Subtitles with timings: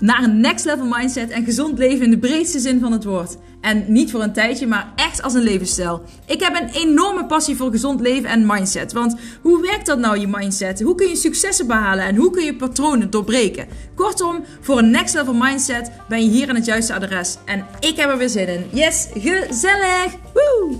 [0.00, 3.36] naar een next level mindset en gezond leven in de breedste zin van het woord.
[3.60, 6.02] En niet voor een tijdje, maar echt als een levensstijl.
[6.26, 8.92] Ik heb een enorme passie voor gezond leven en mindset.
[8.92, 10.80] Want hoe werkt dat nou, je mindset?
[10.82, 13.68] Hoe kun je successen behalen en hoe kun je patronen doorbreken?
[13.94, 17.38] Kortom, voor een next level mindset ben je hier aan het juiste adres.
[17.44, 18.64] En ik heb er weer zin in.
[18.72, 20.14] Yes, gezellig!
[20.32, 20.78] Woe!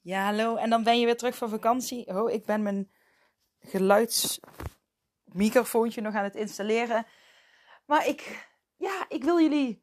[0.00, 0.56] Ja, hallo.
[0.56, 2.06] En dan ben je weer terug van vakantie.
[2.06, 2.88] Oh, ik ben mijn
[3.68, 7.06] geluidsmicrofoontje nog aan het installeren.
[7.84, 9.82] Maar ik, ja, ik wil jullie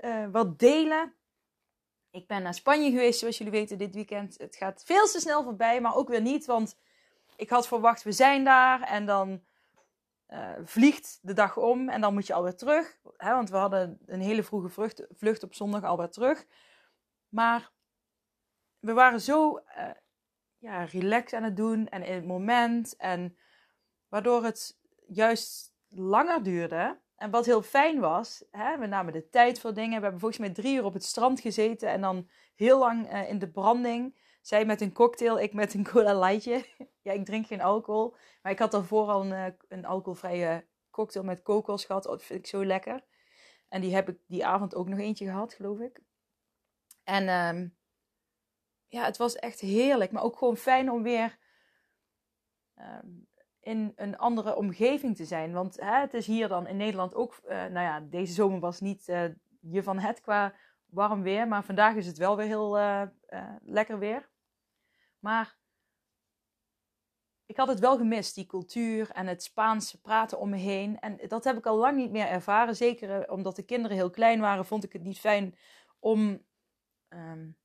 [0.00, 1.12] uh, wat delen.
[2.10, 4.38] Ik ben naar Spanje geweest, zoals jullie weten, dit weekend.
[4.38, 6.46] Het gaat veel te snel voorbij, maar ook weer niet.
[6.46, 6.76] Want
[7.36, 8.82] ik had verwacht, we zijn daar.
[8.82, 9.42] En dan
[10.28, 12.98] uh, vliegt de dag om en dan moet je alweer terug.
[13.16, 16.46] Hè, want we hadden een hele vroege vlucht, op zondag alweer terug.
[17.28, 17.70] Maar
[18.78, 19.90] we waren zo uh,
[20.58, 22.96] ja, relax aan het doen en in het moment.
[22.96, 23.36] En
[24.08, 26.98] waardoor het juist langer duurde.
[27.16, 29.96] En wat heel fijn was, hè, we namen de tijd voor dingen.
[29.96, 33.28] We hebben volgens mij drie uur op het strand gezeten en dan heel lang uh,
[33.28, 34.18] in de branding.
[34.40, 36.64] Zij met een cocktail, ik met een cola lightje.
[37.02, 38.14] ja, ik drink geen alcohol.
[38.42, 42.06] Maar ik had daarvoor al een, uh, een alcoholvrije cocktail met kokos gehad.
[42.06, 43.04] Oh, dat vind ik zo lekker.
[43.68, 46.00] En die heb ik die avond ook nog eentje gehad, geloof ik.
[47.04, 47.77] En um,
[48.88, 50.12] ja, het was echt heerlijk.
[50.12, 51.38] Maar ook gewoon fijn om weer
[52.76, 53.28] um,
[53.60, 55.52] in een andere omgeving te zijn.
[55.52, 57.40] Want hè, het is hier dan in Nederland ook.
[57.42, 59.24] Uh, nou ja, deze zomer was niet uh,
[59.60, 60.54] je van het qua
[60.86, 61.48] warm weer.
[61.48, 63.02] Maar vandaag is het wel weer heel uh,
[63.60, 64.30] lekker weer.
[65.18, 65.56] Maar
[67.46, 71.00] ik had het wel gemist, die cultuur en het Spaanse praten om me heen.
[71.00, 72.76] En dat heb ik al lang niet meer ervaren.
[72.76, 75.58] Zeker omdat de kinderen heel klein waren, vond ik het niet fijn
[75.98, 76.46] om.
[77.08, 77.56] Um,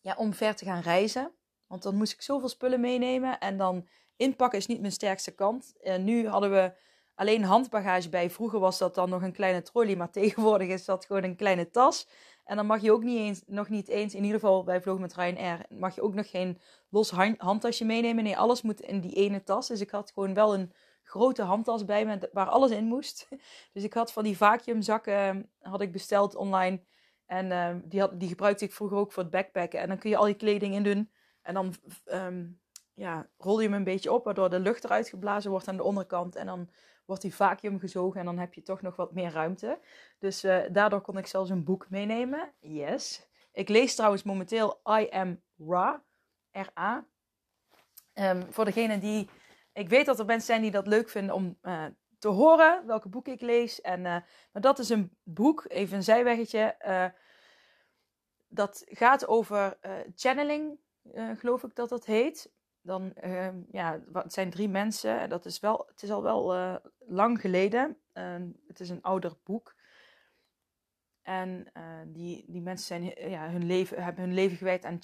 [0.00, 1.32] ja, om ver te gaan reizen.
[1.66, 3.38] Want dan moest ik zoveel spullen meenemen.
[3.38, 5.74] En dan inpakken is niet mijn sterkste kant.
[5.80, 6.72] En nu hadden we
[7.14, 8.30] alleen handbagage bij.
[8.30, 9.96] Vroeger was dat dan nog een kleine trolley.
[9.96, 12.08] Maar tegenwoordig is dat gewoon een kleine tas.
[12.48, 15.00] En dan mag je ook niet eens, nog niet eens, in ieder geval wij vlogen
[15.00, 18.24] met Ryanair, mag je ook nog geen los handtasje meenemen.
[18.24, 19.66] Nee, alles moet in die ene tas.
[19.68, 20.72] Dus ik had gewoon wel een
[21.02, 23.28] grote handtas bij me waar alles in moest.
[23.72, 26.80] Dus ik had van die vacuümzakken had ik besteld online.
[27.28, 29.80] En um, die, had, die gebruikte ik vroeger ook voor het backpacken.
[29.80, 31.10] En dan kun je al je kleding in doen.
[31.42, 31.74] En dan
[32.04, 32.60] um,
[32.94, 35.82] ja, rol je hem een beetje op, waardoor de lucht eruit geblazen wordt aan de
[35.82, 36.36] onderkant.
[36.36, 36.70] En dan
[37.04, 39.78] wordt die vacuüm gezogen en dan heb je toch nog wat meer ruimte.
[40.18, 42.52] Dus uh, daardoor kon ik zelfs een boek meenemen.
[42.60, 43.28] Yes.
[43.52, 46.02] Ik lees trouwens momenteel I Am Ra.
[46.52, 47.06] R-A.
[48.14, 49.28] Um, voor degene die...
[49.72, 51.84] Ik weet dat er mensen zijn die dat leuk vinden om uh,
[52.18, 53.80] te horen welke boeken ik lees.
[53.80, 56.76] En, maar dat is een boek, even een zijweggetje.
[56.86, 57.04] Uh,
[58.48, 60.78] dat gaat over uh, channeling,
[61.14, 62.52] geloof ik dat dat heet.
[62.80, 65.28] Dan, ehm, ja, het zijn drie mensen.
[65.28, 66.54] Dat is wel, het is al wel
[66.98, 67.96] lang geleden.
[68.66, 69.76] het is een ouder boek.
[71.22, 71.72] En
[72.06, 74.98] die, die mensen zijn, ja, hun leven, hebben hun leven gewijd aan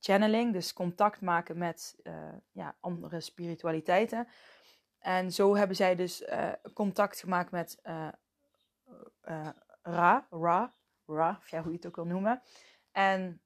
[0.00, 0.52] channeling.
[0.52, 1.96] Dus contact maken met
[2.52, 4.28] ja, andere spiritualiteiten.
[4.98, 8.08] En zo hebben zij dus uh, contact gemaakt met uh,
[9.28, 9.48] uh,
[9.82, 10.74] Ra, Ra,
[11.06, 12.42] Ra, of ja, hoe je het ook wil noemen.
[12.92, 13.40] En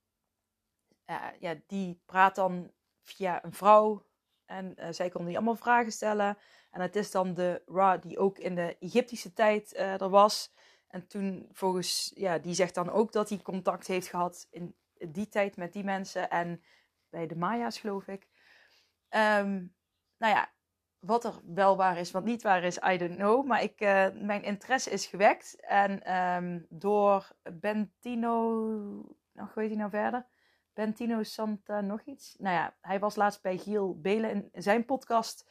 [1.39, 2.73] ja, die praat dan
[3.03, 4.07] via een vrouw.
[4.45, 6.39] En zij kon die allemaal vragen stellen.
[6.71, 10.53] En het is dan de Ra die ook in de Egyptische tijd er was.
[10.87, 14.77] En toen volgens, ja, die zegt dan ook dat hij contact heeft gehad in
[15.09, 16.31] die tijd met die mensen.
[16.31, 16.63] En
[17.09, 18.23] bij de Maya's geloof ik.
[19.09, 19.75] Um,
[20.17, 20.53] nou ja,
[21.01, 23.47] wat er wel waar is, wat niet waar is, I don't know.
[23.47, 25.61] Maar ik, uh, mijn interesse is gewekt.
[25.61, 28.67] En um, door Bentino,
[29.33, 30.27] nog weet hij nou verder?
[30.73, 32.35] Bentino Santa nog iets?
[32.39, 35.51] Nou ja, hij was laatst bij Giel Belen in zijn podcast.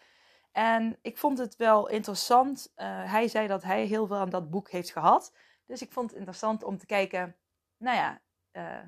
[0.51, 2.71] En ik vond het wel interessant.
[2.75, 5.35] Uh, hij zei dat hij heel veel aan dat boek heeft gehad.
[5.65, 7.35] Dus ik vond het interessant om te kijken,
[7.77, 8.21] nou ja,
[8.51, 8.87] uh,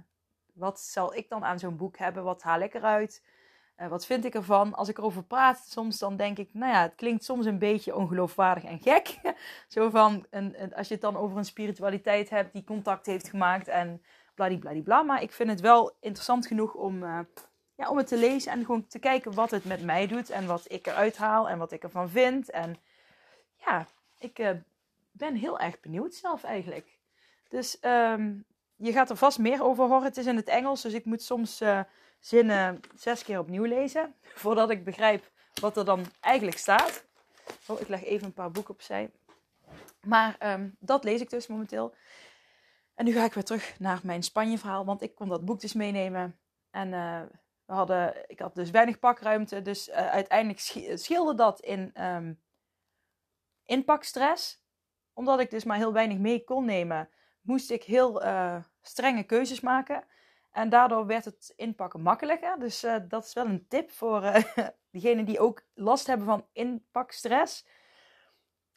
[0.53, 2.24] wat zal ik dan aan zo'n boek hebben?
[2.24, 3.24] Wat haal ik eruit?
[3.81, 4.74] Uh, wat vind ik ervan?
[4.74, 7.95] Als ik erover praat, soms dan denk ik, nou ja, het klinkt soms een beetje
[7.95, 9.19] ongeloofwaardig en gek.
[9.68, 13.68] Zo van, een, als je het dan over een spiritualiteit hebt die contact heeft gemaakt
[13.68, 14.01] en
[14.36, 15.01] bladibladibla.
[15.01, 17.19] Maar ik vind het wel interessant genoeg om, uh,
[17.75, 20.45] ja, om het te lezen en gewoon te kijken wat het met mij doet en
[20.45, 22.50] wat ik eruit haal en wat ik ervan vind.
[22.50, 22.78] En
[23.66, 23.86] ja,
[24.19, 24.50] ik uh,
[25.12, 26.98] ben heel erg benieuwd zelf eigenlijk.
[27.50, 28.45] Dus um,
[28.81, 30.04] je gaat er vast meer over horen.
[30.04, 31.62] Het is in het Engels, dus ik moet soms
[32.19, 34.16] zinnen zes keer opnieuw lezen.
[34.44, 35.31] Voordat ik begrijp
[35.62, 37.06] wat er dan eigenlijk staat.
[37.68, 39.12] Oh, ik leg even een paar boeken opzij.
[40.06, 41.95] Maar ehm, dat lees ik dus momenteel.
[42.94, 45.74] En nu ga ik weer terug naar mijn Spanje-verhaal, want ik kon dat boek dus
[45.74, 46.39] meenemen.
[46.69, 47.22] En uh,
[47.66, 50.60] we hadden, ik had dus weinig pakruimte, dus uh, uiteindelijk
[51.00, 52.42] scheelde dat in um,
[53.66, 54.63] inpakstress.
[55.13, 57.10] Omdat ik dus maar heel weinig mee kon nemen,
[57.42, 60.04] moest ik heel uh, strenge keuzes maken.
[60.51, 62.60] En daardoor werd het inpakken makkelijker.
[62.60, 64.31] Dus dat is wel een tip voor
[64.92, 67.66] diegenen die ook last hebben van inpakstress.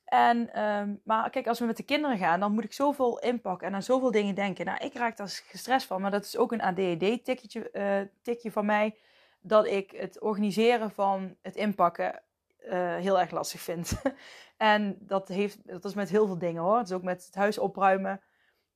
[0.04, 3.66] En, um, maar kijk, als we met de kinderen gaan, dan moet ik zoveel inpakken
[3.66, 4.64] en aan zoveel dingen denken.
[4.64, 8.66] Nou, ik raak daar gestrest van, maar dat is ook een ADHD-tikje uh, tikje van
[8.66, 8.98] mij.
[9.40, 12.22] Dat ik het organiseren van het inpakken
[12.60, 14.02] uh, heel erg lastig vind.
[14.56, 16.80] en dat, heeft, dat is met heel veel dingen hoor.
[16.80, 18.20] Is ook met het huis opruimen.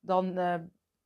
[0.01, 0.55] Dan uh,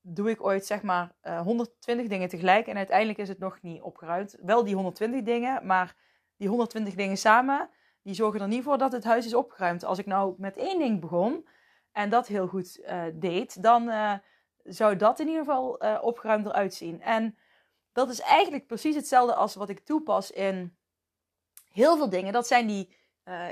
[0.02, 4.36] doe ik ooit zeg maar 120 dingen tegelijk en uiteindelijk is het nog niet opgeruimd.
[4.40, 5.96] Wel die 120 dingen, maar
[6.36, 7.70] die 120 dingen samen
[8.02, 9.84] die zorgen er niet voor dat het huis is opgeruimd.
[9.84, 11.48] Als ik nou met één ding begon
[11.92, 14.14] en dat heel goed uh, deed, dan uh,
[14.64, 15.70] zou dat in ieder geval
[16.00, 17.02] opgeruimd eruit zien.
[17.02, 17.36] En
[17.92, 20.76] dat is eigenlijk precies hetzelfde als wat ik toepas in
[21.68, 22.32] heel veel dingen.
[22.32, 23.00] Dat zijn die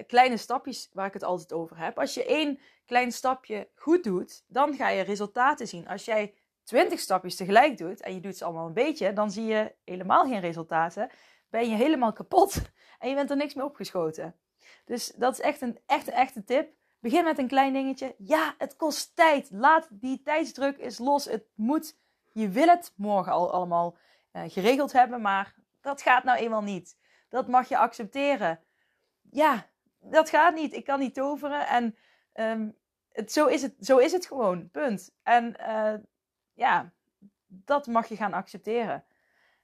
[0.07, 1.99] kleine stapjes waar ik het altijd over heb.
[1.99, 5.89] Als je één klein stapje goed doet, dan ga je resultaten zien.
[5.89, 6.35] Als jij
[6.71, 10.25] twintig stapjes tegelijk doet en je doet ze allemaal een beetje, dan zie je helemaal
[10.25, 11.11] geen resultaten.
[11.49, 12.55] Ben je helemaal kapot
[12.99, 14.37] en je bent er niks meer opgeschoten.
[14.85, 16.73] Dus dat is echt een echte, echte tip.
[17.01, 18.15] Begin met een klein dingetje.
[18.19, 19.49] Ja, het kost tijd.
[19.53, 21.25] Laat die tijdsdruk eens los.
[21.25, 21.97] Het moet,
[22.33, 23.97] je wil het morgen al allemaal
[24.33, 26.97] uh, geregeld hebben, maar dat gaat nou eenmaal niet.
[27.29, 28.61] Dat mag je accepteren.
[29.31, 29.67] Ja,
[29.99, 30.73] dat gaat niet.
[30.73, 31.67] Ik kan niet toveren.
[31.67, 31.97] En
[32.35, 32.77] um,
[33.13, 34.71] het, zo, is het, zo is het gewoon.
[34.71, 35.15] Punt.
[35.23, 35.95] En uh,
[36.61, 36.93] ja,
[37.47, 39.05] dat mag je gaan accepteren.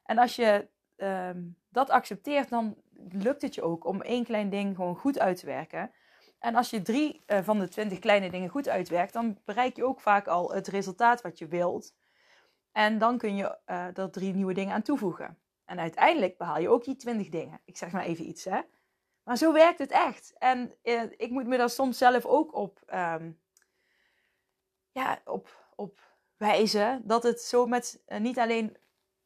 [0.02, 2.76] En als je um, dat accepteert, dan
[3.08, 5.92] lukt het je ook om één klein ding gewoon goed uit te werken.
[6.38, 9.84] En als je drie uh, van de twintig kleine dingen goed uitwerkt, dan bereik je
[9.84, 11.94] ook vaak al het resultaat wat je wilt.
[12.72, 15.38] En dan kun je uh, er drie nieuwe dingen aan toevoegen.
[15.64, 17.60] En uiteindelijk behaal je ook die twintig dingen.
[17.64, 18.60] Ik zeg maar even iets, hè.
[19.22, 20.34] Maar zo werkt het echt.
[20.38, 23.40] En uh, ik moet me daar soms zelf ook op, um,
[24.92, 27.02] ja, op, op wijzen.
[27.04, 28.76] Dat het zo met niet alleen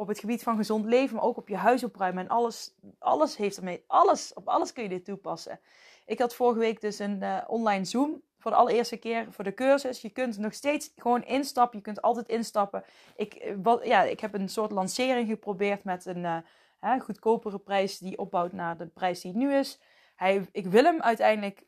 [0.01, 2.23] op het gebied van gezond leven, maar ook op je huis opruimen.
[2.23, 3.85] En alles, alles heeft ermee.
[3.87, 5.61] Alles, op alles kun je dit toepassen.
[6.07, 9.55] Ik had vorige week dus een uh, online Zoom voor de allereerste keer voor de
[9.55, 10.01] cursus.
[10.01, 11.79] Je kunt nog steeds gewoon instappen.
[11.79, 12.85] Je kunt altijd instappen.
[13.17, 16.45] Ik, eh, wat, ja, ik heb een soort lancering geprobeerd met een
[16.81, 19.81] uh, goedkopere prijs die opbouwt naar de prijs die het nu is.
[20.15, 21.65] Hij, ik wil hem uiteindelijk,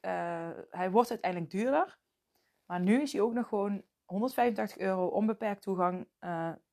[0.70, 1.98] hij wordt uiteindelijk duurder.
[2.66, 3.82] Maar nu is hij ook nog gewoon
[4.12, 6.06] 185 euro onbeperkt toegang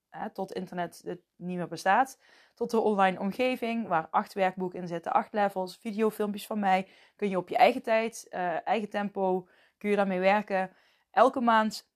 [0.09, 2.19] hè, tot internet het niet meer bestaat.
[2.53, 6.87] Tot de online omgeving, waar acht werkboeken in zitten, acht levels, videofilmpjes van mij.
[7.15, 9.47] Kun je op je eigen tijd, uh, eigen tempo,
[9.77, 10.71] kun je daarmee werken.
[11.11, 11.89] Elke maand,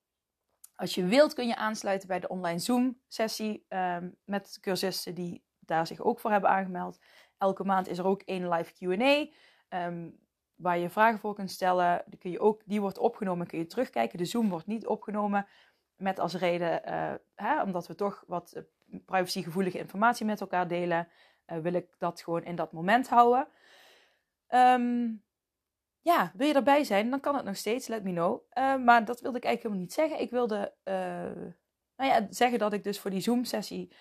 [0.75, 5.87] als je wilt, kun je aansluiten bij de online Zoom-sessie um, met cursisten die daar
[5.87, 6.99] zich ook voor hebben aangemeld.
[7.37, 9.27] Elke maand is er ook één live Q&A.
[10.55, 12.03] Waar je vragen voor kunt stellen.
[12.05, 14.17] Die, kun je ook, die wordt opgenomen, kun je terugkijken.
[14.17, 15.47] De Zoom wordt niet opgenomen.
[15.95, 18.63] Met als reden, uh, hè, omdat we toch wat eh,
[19.05, 21.07] privacygevoelige informatie met elkaar delen,
[21.47, 23.47] uh, wil ik dat gewoon in dat moment houden.
[24.49, 25.23] Um,
[26.01, 28.41] ja, wil je erbij zijn, dan kan het nog steeds, let me know.
[28.85, 30.19] Maar dat wilde ik eigenlijk helemaal niet zeggen.
[30.19, 30.73] Ik wilde
[31.95, 33.93] nou ja, zeggen dat ik dus voor die Zoom-sessie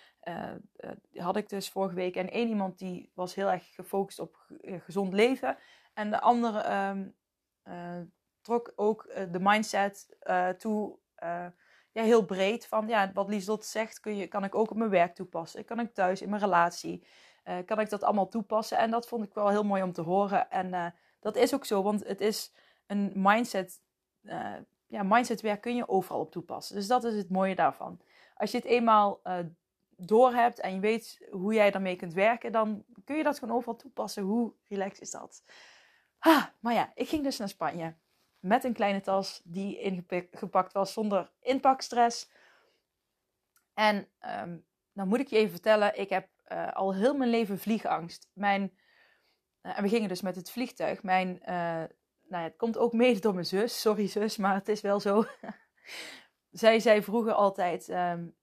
[1.14, 5.12] had ik dus vorige week en één iemand die was heel erg gefocust op gezond
[5.12, 5.56] leven.
[5.94, 7.14] En de andere um,
[8.40, 10.16] trok ook de mindset
[10.58, 10.98] toe
[11.92, 12.66] ja, heel breed.
[12.66, 15.64] Van ja, wat Lieslot zegt, kun je, kan ik ook op mijn werk toepassen.
[15.64, 17.06] Kan ik thuis in mijn relatie.
[17.66, 18.78] Kan ik dat allemaal toepassen?
[18.78, 20.50] En dat vond ik wel heel mooi om te horen.
[20.50, 22.52] En dat is ook zo, want het is
[22.86, 23.80] een mindset.
[24.86, 26.76] Ja, mindsetwerk kun je overal op toepassen.
[26.76, 28.00] Dus dat is het mooie daarvan.
[28.36, 29.20] Als je het eenmaal
[29.96, 33.56] door hebt en je weet hoe jij daarmee kunt werken, dan kun je dat gewoon
[33.56, 34.22] overal toepassen.
[34.22, 35.42] Hoe relaxed is dat?
[36.24, 37.94] Ah, maar ja, ik ging dus naar Spanje
[38.42, 42.30] met een kleine tas die ingepakt was zonder inpakstress.
[43.74, 44.08] En
[44.40, 48.30] um, dan moet ik je even vertellen, ik heb uh, al heel mijn leven vliegangst.
[48.32, 48.62] Mijn,
[49.62, 51.02] uh, en we gingen dus met het vliegtuig.
[51.02, 51.88] Mijn, uh, nou
[52.28, 53.80] ja, het komt ook mede door mijn zus.
[53.80, 55.24] Sorry zus, maar het is wel zo.
[56.50, 58.36] zij zei vroeger altijd, um,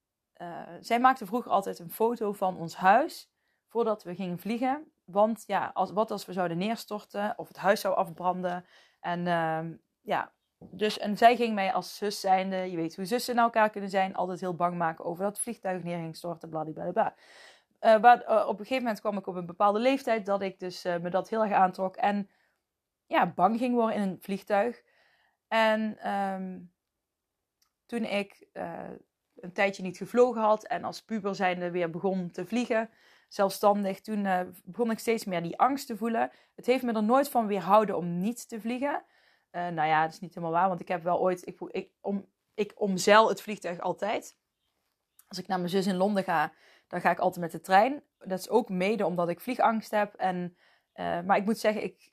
[0.79, 3.31] zij maakte vroeger altijd een foto van ons huis
[3.67, 4.91] voordat we gingen vliegen.
[5.11, 8.65] Want ja, als, wat als we zouden neerstorten of het huis zou afbranden.
[8.99, 13.35] En uh, ja, dus en zij ging mij als zus zijnde, je weet hoe zussen
[13.35, 17.15] naar elkaar kunnen zijn, altijd heel bang maken over dat vliegtuig neer ging storten, bladibladibla.
[17.81, 20.59] Uh, maar uh, op een gegeven moment kwam ik op een bepaalde leeftijd dat ik
[20.59, 22.29] dus uh, me dat heel erg aantrok en
[23.05, 24.81] ja, bang ging worden in een vliegtuig.
[25.47, 26.59] En ehm,
[27.85, 28.47] toen ik
[29.35, 32.89] een tijdje niet gevlogen had en als puber zijnde weer begon te vliegen,
[33.29, 36.31] zelfstandig, toen uh, begon ik steeds meer die angst te voelen.
[36.55, 39.03] Het heeft me er nooit van weerhouden om niet te vliegen.
[39.51, 41.89] Uh, nou ja, dat is niet helemaal waar, want ik heb wel ooit, ik, ik,
[42.01, 44.37] om, ik omzeil het vliegtuig altijd.
[45.27, 46.53] Als ik naar mijn zus in Londen ga,
[46.87, 48.03] dan ga ik altijd met de trein.
[48.17, 50.13] Dat is ook mede omdat ik vliegangst heb.
[50.13, 50.57] En,
[50.95, 52.11] uh, maar ik moet zeggen, ik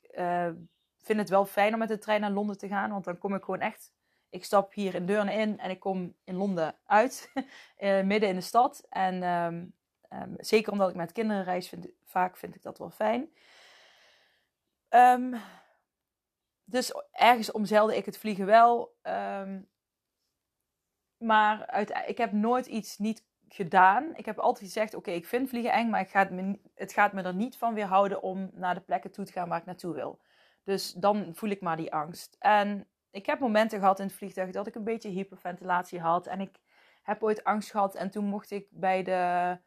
[0.97, 3.35] vind het wel fijn om met de trein naar Londen te gaan, want dan kom
[3.35, 3.91] ik gewoon echt
[4.29, 7.31] ik stap hier in Deurne in en ik kom in Londen uit,
[8.03, 8.85] midden in de stad.
[8.89, 9.73] En um,
[10.09, 13.29] Um, zeker omdat ik met kinderen reis, vind, vaak vind ik dat wel fijn.
[14.89, 15.35] Um,
[16.63, 18.95] dus ergens omzeilde ik het vliegen wel.
[19.03, 19.69] Um,
[21.17, 24.15] maar uit, ik heb nooit iets niet gedaan.
[24.15, 27.13] Ik heb altijd gezegd: Oké, ik vind vliegen eng, maar ik ga het, het gaat
[27.13, 29.93] me er niet van weerhouden om naar de plekken toe te gaan waar ik naartoe
[29.93, 30.19] wil.
[30.63, 32.35] Dus dan voel ik maar die angst.
[32.39, 36.27] En ik heb momenten gehad in het vliegtuig dat ik een beetje hyperventilatie had.
[36.27, 36.59] En ik
[37.03, 37.95] heb ooit angst gehad.
[37.95, 39.57] En toen mocht ik bij de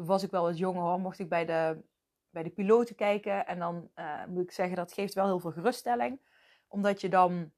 [0.00, 1.82] toen was ik wel wat jonger hoor, mocht ik bij de,
[2.30, 3.46] bij de piloten kijken.
[3.46, 6.20] En dan uh, moet ik zeggen, dat geeft wel heel veel geruststelling.
[6.68, 7.52] Omdat je dan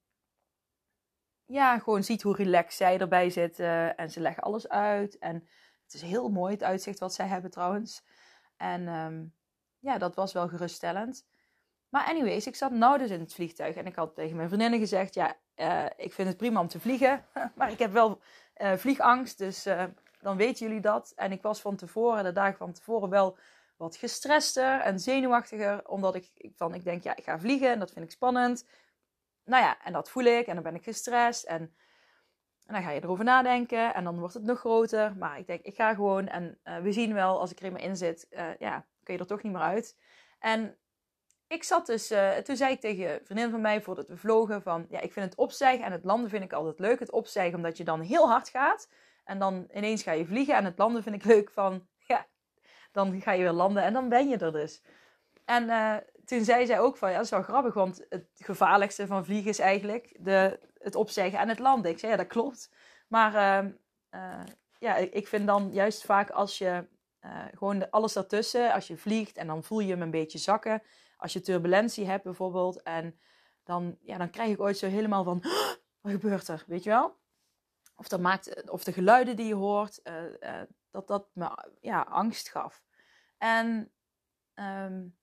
[1.45, 3.97] ja, gewoon ziet hoe relaxed zij erbij zitten.
[3.97, 5.19] En ze leggen alles uit.
[5.19, 5.35] En
[5.85, 8.05] het is heel mooi, het uitzicht wat zij hebben trouwens.
[8.57, 9.35] En um,
[9.79, 11.27] ja, dat was wel geruststellend.
[11.89, 13.77] Maar anyways, ik zat nou dus in het vliegtuig.
[13.77, 16.81] En ik had tegen mijn vriendinnen gezegd, ja, uh, ik vind het prima om te
[16.81, 17.25] vliegen.
[17.57, 18.21] maar ik heb wel
[18.57, 19.67] uh, vliegangst, dus
[20.23, 21.13] dan weten jullie dat.
[21.17, 23.39] En ik was van tevoren, de dagen van tevoren, wel
[23.77, 25.89] wat gestrester en zenuwachtiger.
[25.89, 28.67] Omdat ik, van, ik denk, ja, ik ga vliegen en dat vind ik spannend.
[29.45, 31.45] Nou ja, en dat voel ik en dan ben ik gestrest.
[31.45, 31.61] En,
[32.67, 35.17] en dan ga je erover nadenken en dan wordt het nog groter.
[35.17, 37.97] Maar ik denk, ik ga gewoon en uh, we zien wel, als ik er in
[37.97, 39.97] zit, uh, ja, kun je er toch niet meer uit.
[40.39, 40.77] En
[41.47, 44.63] ik zat dus, uh, toen zei ik tegen een vriendin van mij voordat we vlogen
[44.63, 46.99] van, ja, ik vind het opstijgen en het landen vind ik altijd leuk.
[46.99, 48.89] Het opstijgen omdat je dan heel hard gaat.
[49.25, 50.55] En dan ineens ga je vliegen.
[50.55, 52.27] En het landen vind ik leuk van, ja,
[52.93, 54.83] dan ga je weer landen en dan ben je er dus.
[55.45, 59.07] En uh, toen zei zij ook van, ja, dat is wel grappig, want het gevaarlijkste
[59.07, 61.91] van vliegen is eigenlijk de, het opzeggen en het landen.
[61.91, 62.71] Ik zei, ja, dat klopt.
[63.09, 63.71] Maar uh,
[64.11, 64.45] uh,
[64.79, 66.91] ja, ik vind dan juist vaak als je
[67.55, 70.83] gewoon alles daartussen, als je vliegt en dan voel je hem een beetje zakken.
[71.17, 73.19] Als je turbulentie hebt bijvoorbeeld en
[73.65, 75.43] dan, ja, dan krijg ik ooit zo helemaal van,
[76.01, 77.21] wat gebeurt er, weet je wel?
[78.03, 82.01] Of, dat maakt, of de geluiden die je hoort, uh, uh, dat dat me ja,
[82.01, 82.83] angst gaf.
[83.39, 83.93] En,
[84.55, 85.17] um,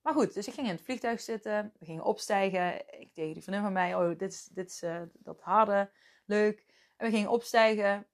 [0.00, 2.74] maar goed, dus ik ging in het vliegtuig zitten, we gingen opstijgen.
[3.00, 5.90] Ik tegen die vriendin van mij, oh, dit is, dit is dat harde,
[6.26, 6.66] leuk.
[6.96, 8.06] En we gingen opstijgen.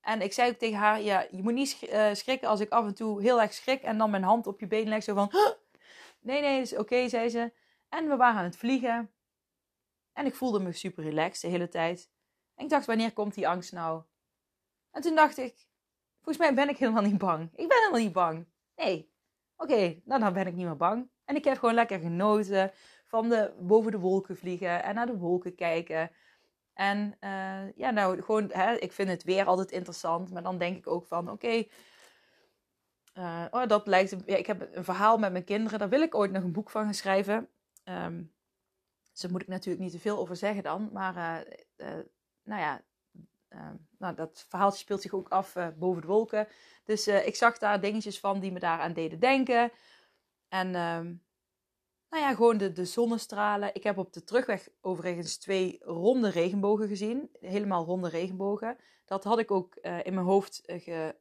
[0.00, 1.68] En ik zei ook tegen haar, ja, je moet niet
[2.12, 4.66] schrikken als ik af en toe heel erg schrik en dan mijn hand op je
[4.66, 5.32] been leg, zo van,
[6.20, 7.52] nee, nee, dat is oké, zei ze.
[7.88, 9.12] En we waren aan het vliegen.
[10.12, 12.11] En ik voelde me super relaxed de hele tijd.
[12.54, 14.02] En ik dacht, wanneer komt die angst nou?
[14.90, 15.54] En toen dacht ik,
[16.14, 17.50] volgens mij ben ik helemaal niet bang.
[17.52, 18.46] Ik ben helemaal niet bang.
[18.76, 19.10] Nee.
[19.56, 21.10] Oké, nou dan ben ik niet meer bang.
[21.24, 22.72] En ik heb gewoon lekker genoten
[23.06, 26.10] van de, boven de wolken vliegen en naar de wolken kijken.
[26.72, 30.30] En uh, ja, nou, gewoon, hè, ik vind het weer altijd interessant.
[30.30, 31.64] Maar dan denk ik ook van, oké,
[33.18, 34.16] uh, oh, dat lijkt...
[34.26, 35.78] Ja, ik heb een verhaal met mijn kinderen.
[35.78, 37.48] Daar wil ik ooit nog een boek van schrijven.
[37.84, 38.32] Um,
[39.10, 40.90] dus daar moet ik natuurlijk niet te veel over zeggen dan.
[40.92, 41.98] Maar uh,
[42.42, 42.82] nou ja,
[43.54, 46.48] uh, nou, dat verhaaltje speelt zich ook af uh, boven de wolken.
[46.84, 49.72] Dus uh, ik zag daar dingetjes van die me daaraan deden denken.
[50.48, 51.14] En ehm,
[52.10, 53.74] nou ja, gewoon de, de zonnestralen.
[53.74, 57.30] Ik heb op de terugweg overigens twee ronde regenbogen gezien.
[57.40, 58.76] Helemaal ronde regenbogen.
[59.04, 60.64] Dat had ik ook in mijn hoofd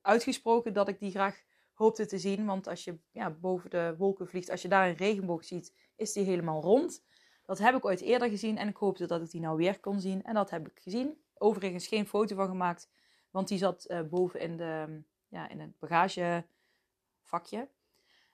[0.01, 2.45] uitgesproken dat ik die graag hoopte te zien.
[2.45, 6.13] Want als je ja, boven de wolken vliegt, als je daar een regenboog ziet, is
[6.13, 7.03] die helemaal rond.
[7.51, 9.99] Dat heb ik ooit eerder gezien en ik hoopte dat ik die nou weer kon
[9.99, 10.23] zien.
[10.23, 11.23] En dat heb ik gezien.
[11.37, 12.89] Overigens geen foto van gemaakt,
[13.31, 17.69] want die zat uh, boven in, de, ja, in het bagagevakje.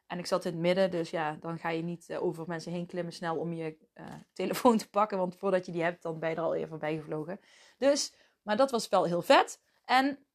[0.08, 2.72] En ik zat in het midden, dus ja, dan ga je niet uh, over mensen
[2.72, 5.18] heen klimmen snel om je uh, telefoon te pakken.
[5.18, 7.40] Want voordat je die hebt, dan ben je er al even voorbij gevlogen.
[7.78, 9.62] Dus, maar dat was wel heel vet.
[9.86, 10.26] En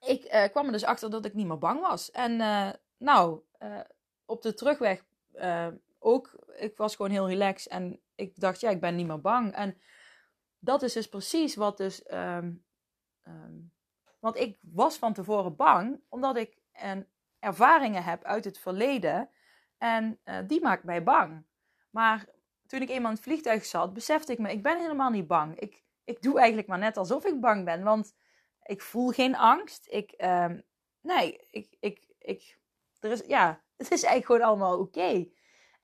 [0.00, 2.10] ik kwam er dus achter dat ik niet meer bang was.
[2.10, 2.36] En
[2.96, 3.42] nou,
[4.24, 5.04] op de terugweg
[6.08, 9.52] ook, ik was gewoon heel relaxed en ik dacht, ja, ik ben niet meer bang.
[9.52, 9.80] En
[10.58, 12.64] dat is dus precies wat dus, um,
[13.26, 13.72] um,
[14.18, 17.06] want ik was van tevoren bang, omdat ik een
[17.38, 19.30] ervaringen heb uit het verleden
[19.78, 21.46] en uh, die maakt mij bang.
[21.90, 22.26] Maar
[22.66, 25.58] toen ik eenmaal in het vliegtuig zat, besefte ik me, ik ben helemaal niet bang.
[25.58, 28.14] Ik, ik doe eigenlijk maar net alsof ik bang ben, want
[28.62, 29.86] ik voel geen angst.
[29.90, 30.62] Ik, um,
[31.00, 32.58] nee, ik, ik, ik,
[33.00, 34.98] er is, ja, het is eigenlijk gewoon allemaal oké.
[34.98, 35.32] Okay.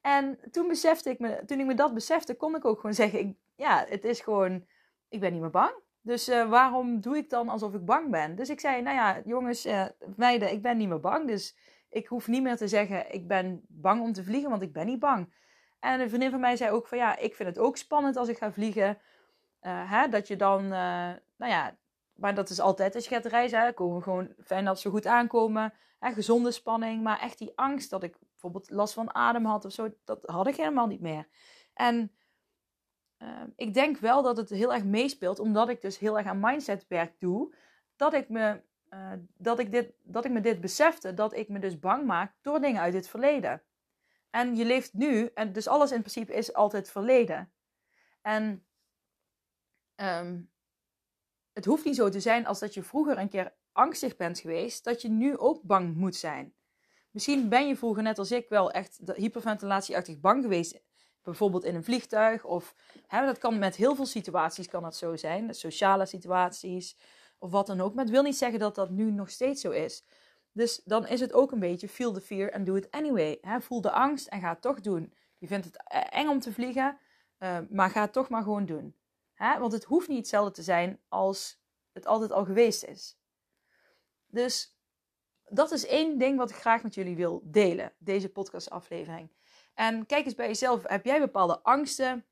[0.05, 3.19] En toen besefte ik me, toen ik me dat besefte, kon ik ook gewoon zeggen:
[3.19, 4.67] ik, ja, het is gewoon,
[5.09, 5.73] ik ben niet meer bang.
[6.01, 8.35] Dus uh, waarom doe ik dan alsof ik bang ben?
[8.35, 9.85] Dus ik zei, nou ja, jongens, uh,
[10.17, 11.27] meiden, ik ben niet meer bang.
[11.27, 11.57] Dus
[11.91, 14.87] ik hoef niet meer te zeggen, ik ben bang om te vliegen, want ik ben
[14.87, 15.33] niet bang.
[15.81, 18.29] En een vriendin van mij zei ook van, ja, ik vind het ook spannend als
[18.29, 18.99] ik ga vliegen.
[19.63, 21.77] Uh, hè, dat je dan, nou ja,
[22.15, 23.61] maar dat is altijd als je gaat reizen.
[23.61, 25.73] Hè, komen gewoon fijn dat ze goed aankomen.
[25.99, 27.03] Hè, gezonde spanning.
[27.03, 30.47] Maar echt die angst dat ik bijvoorbeeld last van adem had of zo, dat had
[30.47, 31.29] ik helemaal niet meer.
[31.73, 32.13] En
[33.19, 36.41] uh, ik denk wel dat het heel erg meespeelt, omdat ik dus heel erg aan
[36.41, 37.55] mindsetwerk doe,
[37.97, 41.59] dat ik me, uh, dat ik dit, dat ik me dit besefte, dat ik me
[41.59, 43.63] dus bang maak door dingen uit het verleden.
[44.31, 47.53] En je leeft nu, en dus alles in principe is altijd verleden.
[48.21, 48.67] En
[49.97, 50.51] um,
[51.53, 54.85] het hoeft niet zo te zijn als dat je vroeger een keer angstig bent geweest,
[54.85, 56.55] dat je nu ook bang moet zijn.
[57.15, 60.81] Misschien ben je vroeger net als ik wel echt hyperventilatieachtig bang geweest.
[61.23, 62.45] Bijvoorbeeld in een vliegtuig.
[62.45, 62.75] Of
[63.07, 65.55] hè, dat kan met heel veel situaties kan dat zo zijn.
[65.55, 66.97] Sociale situaties.
[67.39, 67.95] Of wat dan ook.
[67.95, 70.05] Maar het wil niet zeggen dat dat nu nog steeds zo is.
[70.53, 73.39] Dus dan is het ook een beetje feel the fear and do it anyway.
[73.41, 75.15] Hè, voel de angst en ga het toch doen.
[75.39, 76.99] Je vindt het e-, eng om te vliegen.
[77.39, 78.97] Uh, maar ga het toch maar gewoon doen.
[79.35, 79.59] Hè?
[79.59, 83.19] Want het hoeft niet hetzelfde te zijn als het altijd al geweest is.
[84.27, 84.74] Dus
[85.49, 89.31] dat is één ding wat ik graag met jullie wil delen, deze podcastaflevering.
[89.75, 92.25] En kijk eens bij jezelf, heb jij bepaalde angsten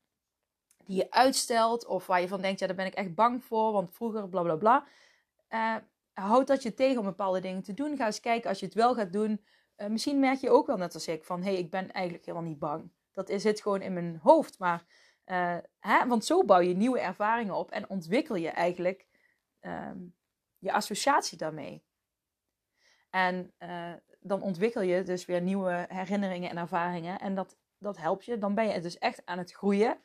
[0.85, 3.71] die je uitstelt of waar je van denkt, ja, daar ben ik echt bang voor,
[3.71, 4.85] want vroeger bla bla bla.
[5.49, 5.75] Uh,
[6.13, 7.97] houd dat je tegen om bepaalde dingen te doen.
[7.97, 9.45] Ga eens kijken als je het wel gaat doen.
[9.77, 12.25] Uh, misschien merk je ook wel net als ik van, hé, hey, ik ben eigenlijk
[12.25, 12.91] helemaal niet bang.
[13.13, 14.85] Dat het gewoon in mijn hoofd, maar
[15.25, 16.07] uh, hè?
[16.07, 19.05] Want zo bouw je nieuwe ervaringen op en ontwikkel je eigenlijk
[19.61, 20.15] um,
[20.57, 21.83] je associatie daarmee.
[23.13, 27.19] En uh, dan ontwikkel je dus weer nieuwe herinneringen en ervaringen.
[27.19, 28.37] En dat, dat helpt je.
[28.37, 29.97] Dan ben je dus echt aan het groeien.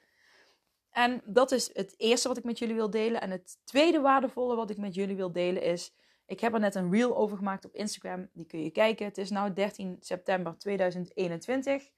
[0.91, 3.21] En dat is het eerste wat ik met jullie wil delen.
[3.21, 5.95] En het tweede waardevolle wat ik met jullie wil delen is.
[6.27, 8.29] Ik heb er net een reel over gemaakt op Instagram.
[8.33, 9.07] Die kun je kijken.
[9.07, 11.91] Het is nu 13 september 2021.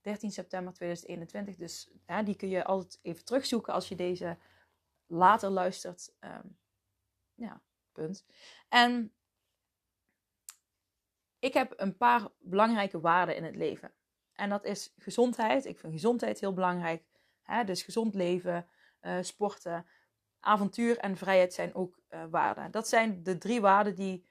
[0.00, 1.56] 13 september 2021.
[1.56, 1.90] Dus
[2.24, 4.38] die kun je altijd even terugzoeken als je deze
[5.06, 6.14] later luistert.
[6.20, 6.58] Um,
[7.34, 8.24] ja, punt.
[8.68, 9.12] En
[11.38, 13.92] ik heb een paar belangrijke waarden in het leven.
[14.32, 15.64] En dat is gezondheid.
[15.64, 17.04] Ik vind gezondheid heel belangrijk.
[17.42, 17.64] Hè?
[17.64, 18.68] Dus gezond leven,
[19.02, 19.86] uh, sporten,
[20.40, 22.70] avontuur en vrijheid zijn ook uh, waarden.
[22.70, 24.26] Dat zijn de drie waarden die.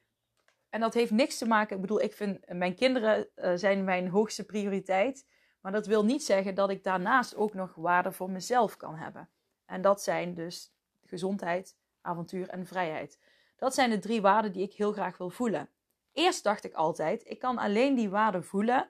[0.70, 1.76] En dat heeft niks te maken.
[1.76, 3.28] Ik bedoel, ik vind mijn kinderen
[3.60, 5.26] zijn mijn hoogste prioriteit.
[5.62, 9.30] Maar dat wil niet zeggen dat ik daarnaast ook nog waarde voor mezelf kan hebben.
[9.65, 10.74] En dat zijn dus
[11.06, 13.20] gezondheid, avontuur en vrijheid.
[13.56, 15.70] Dat zijn de drie waarden die ik heel graag wil voelen.
[16.18, 18.90] Eerst dacht ik altijd, ik kan alleen die waarden voelen.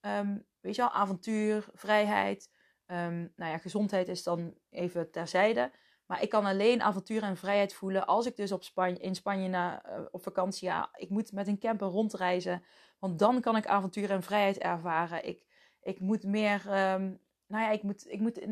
[0.00, 2.50] Um, weet je wel, avontuur, vrijheid.
[2.86, 5.70] Um, nou ja, gezondheid is dan even terzijde.
[6.06, 9.48] Maar ik kan alleen avontuur en vrijheid voelen als ik dus op Spanje, in Spanje
[9.48, 10.88] na, uh, op vakantie ga.
[10.92, 12.62] Ik moet met een camper rondreizen.
[12.98, 15.26] Want dan kan ik avontuur en vrijheid ervaren.
[15.26, 15.44] Ik,
[15.80, 18.46] ik moet meer, um, nou ja, ik moet, ik moet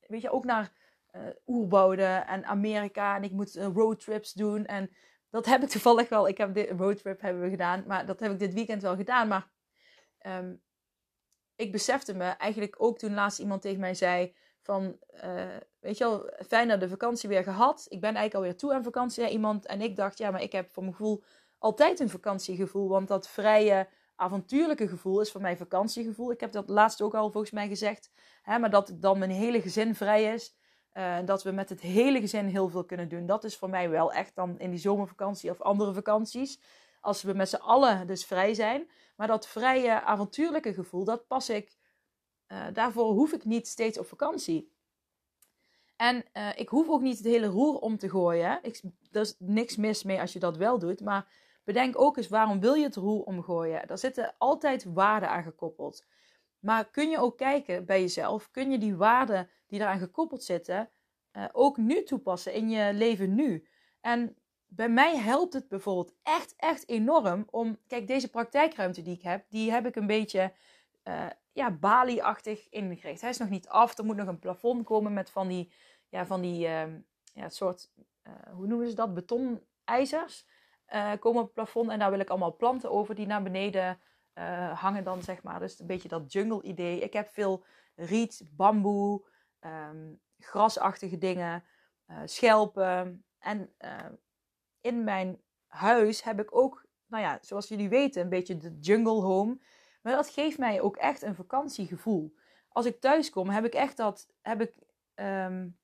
[0.00, 0.72] weet je, ook naar
[1.12, 3.16] uh, oerwouden en Amerika.
[3.16, 4.66] En ik moet uh, roadtrips doen.
[4.66, 4.90] En
[5.30, 6.28] dat heb ik toevallig wel.
[6.28, 7.84] Ik heb dit roadtrip hebben we gedaan.
[7.86, 9.28] Maar dat heb ik dit weekend wel gedaan.
[9.28, 9.50] Maar
[10.26, 10.62] um,
[11.56, 16.04] ik besefte me eigenlijk ook toen laatst iemand tegen mij zei van, uh, weet je
[16.04, 17.86] wel, fijn dat de vakantie weer gehad.
[17.88, 19.28] Ik ben eigenlijk alweer toe aan vakantie.
[19.28, 21.22] Iemand en ik dacht, ja, maar ik heb voor mijn gevoel
[21.58, 22.88] altijd een vakantiegevoel.
[22.88, 26.30] Want dat vrije avontuurlijke gevoel is voor mij vakantiegevoel.
[26.30, 28.10] Ik heb dat laatst ook al volgens mij gezegd.
[28.42, 30.54] Hè, maar dat dan mijn hele gezin vrij is.
[30.94, 33.26] Uh, dat we met het hele gezin heel veel kunnen doen.
[33.26, 36.60] Dat is voor mij wel echt dan in die zomervakantie of andere vakanties.
[37.00, 38.90] Als we met z'n allen dus vrij zijn.
[39.16, 41.76] Maar dat vrije avontuurlijke gevoel, dat pas ik.
[42.48, 44.72] Uh, daarvoor hoef ik niet steeds op vakantie.
[45.96, 48.58] En uh, ik hoef ook niet het hele roer om te gooien.
[48.62, 51.00] Ik, er is niks mis mee als je dat wel doet.
[51.00, 51.26] Maar
[51.64, 53.86] Bedenk ook eens waarom wil je het roer omgooien.
[53.86, 56.04] Daar zitten altijd waarden aan gekoppeld.
[56.60, 60.90] Maar kun je ook kijken bij jezelf, kun je die waarden die eraan gekoppeld zitten
[61.32, 63.66] uh, ook nu toepassen in je leven nu?
[64.00, 69.22] En bij mij helpt het bijvoorbeeld echt, echt enorm om, kijk, deze praktijkruimte die ik
[69.22, 70.52] heb, die heb ik een beetje
[71.04, 73.20] uh, ja, Bali-achtig ingericht.
[73.20, 75.72] Hij is nog niet af, er moet nog een plafond komen met van die,
[76.08, 76.82] ja, van die uh,
[77.32, 77.90] ja, soort,
[78.26, 80.46] uh, hoe noemen ze dat, betonijzers
[81.18, 81.90] komen op het plafond.
[81.90, 84.00] En daar wil ik allemaal planten over die naar beneden
[84.40, 85.60] uh, hangen dan, zeg maar.
[85.60, 87.00] Dus een beetje dat jungle-idee.
[87.00, 89.28] Ik heb veel riet, bamboe,
[89.60, 91.64] um, grasachtige dingen,
[92.06, 93.24] uh, schelpen.
[93.38, 93.74] En
[94.80, 99.20] in mijn huis heb ik ook, nou ja, zoals jullie weten, een beetje de jungle
[99.20, 99.58] home.
[100.02, 102.34] Maar dat geeft mij ook echt een vakantiegevoel.
[102.68, 104.74] Als ik thuis kom, heb ik echt dat, heb ik,
[105.14, 105.78] um,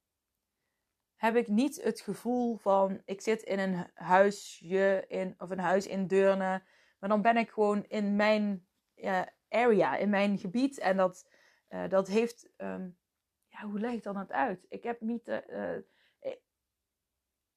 [1.17, 5.87] heb ik niet het gevoel van ik zit in een huisje in, of een huis
[5.87, 6.63] in Deurne.
[6.99, 8.67] Maar dan ben ik gewoon in mijn
[9.49, 10.79] area, in mijn gebied.
[10.79, 11.29] En dat,
[11.69, 12.49] uh, dat heeft.
[12.57, 12.99] Um,
[13.49, 14.67] ja, hoe leg ik dan het uit?
[14.69, 15.29] Ik heb niet.
[15.29, 15.77] Uh,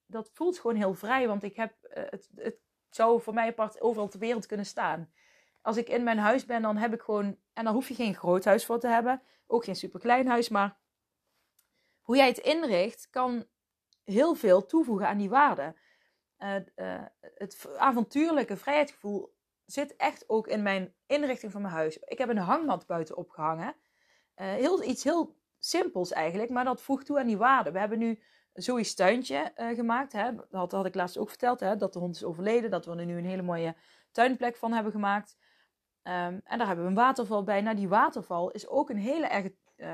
[0.06, 1.74] dat voelt gewoon heel vrij, want ik heb.
[1.90, 2.58] het, het
[2.90, 5.12] zou voor mij apart overal ter wereld kunnen staan.
[5.62, 7.38] Als ik in mijn huis ben, dan heb ik gewoon.
[7.54, 9.22] En dan hoef je geen groot huis voor te hebben.
[9.48, 10.78] Ook geen superklein huis, maar
[12.02, 13.48] hoe jij het inricht kan
[14.04, 15.76] heel veel toevoegen aan die waarde.
[16.40, 21.98] Het avontuurlijke vrijheidsgevoel zit echt ook in mijn inrichting van mijn huis.
[21.98, 23.76] Ik heb een hangmat buiten opgehangen.
[24.36, 27.72] Uh, heel, iets heel simpels eigenlijk, maar dat voegt toe aan die waarde.
[27.72, 28.24] We hebben nu
[28.54, 30.14] Zoe's tuintje gemaakt.
[30.14, 30.32] Hè?
[30.50, 31.76] Dat had ik laatst ook verteld, hè?
[31.76, 32.70] dat de hond is overleden.
[32.70, 33.76] Dat we er nu een hele mooie
[34.12, 35.38] tuinplek van hebben gemaakt.
[36.04, 37.62] Um, en daar hebben we een waterval bij.
[37.62, 39.50] Nou, die waterval is ook een hele erg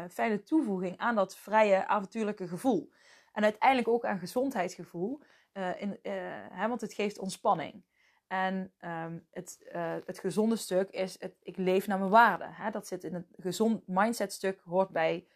[0.09, 2.91] fijne toevoeging aan dat vrije, avontuurlijke gevoel.
[3.33, 5.21] En uiteindelijk ook aan gezondheidsgevoel,
[5.57, 6.13] uh, in, uh,
[6.49, 7.83] hè, want het geeft ontspanning.
[8.27, 9.59] En um, het,
[10.05, 12.53] het gezonde stuk is, het, ik leef naar mijn waarden.
[12.53, 12.71] Hè?
[12.71, 15.27] Dat zit in het gezond mindset stuk, hoort bij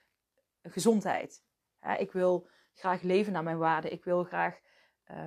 [0.64, 1.44] gezondheid.
[1.80, 1.96] Hè?
[1.96, 3.92] Ik wil graag leven naar mijn waarden.
[3.92, 4.60] Ik wil graag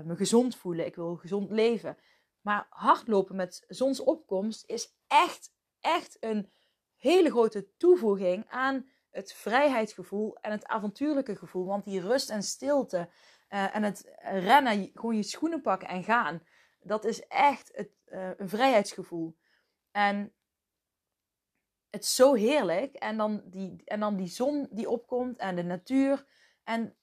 [0.05, 0.87] me gezond voelen.
[0.87, 1.97] Ik wil gezond leven.
[2.41, 6.51] Maar hardlopen met zonsopkomst is echt, echt een
[6.97, 11.67] hele grote toevoeging aan het vrijheidsgevoel en het avontuurlijke gevoel.
[11.67, 13.09] Want die rust en stilte
[13.53, 16.43] uh, en het rennen, gewoon je schoenen pakken en gaan,
[16.81, 19.37] dat is echt het, uh, een vrijheidsgevoel.
[19.91, 20.33] En
[21.91, 22.95] het is zo heerlijk.
[22.95, 26.27] En dan, die, en dan die zon die opkomt en de natuur.
[26.65, 26.97] En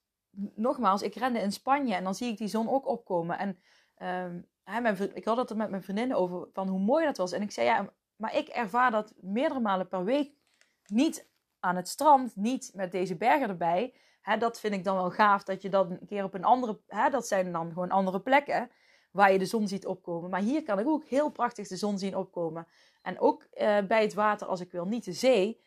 [0.56, 3.38] nogmaals, ik rende in Spanje en dan zie ik die zon ook opkomen.
[3.38, 3.60] En
[4.64, 7.32] hè, mijn, ik had het er met mijn vriendinnen over van hoe mooi dat was.
[7.32, 10.34] En ik zei ja, maar ik ervaar dat meerdere malen per week
[10.86, 13.94] niet aan het strand, niet met deze bergen erbij.
[14.38, 17.10] Dat vind ik dan wel gaaf dat je dan een keer op een andere, hè,
[17.10, 18.72] dat zijn dan gewoon andere plekken
[19.12, 20.30] waar je de zon ziet opkomen.
[20.30, 22.68] Maar hier kan ik ook heel prachtig de zon zien opkomen.
[23.02, 25.62] En ook uh, bij het water als ik wil, niet de zee.